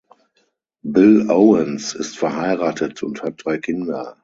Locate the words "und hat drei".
3.03-3.59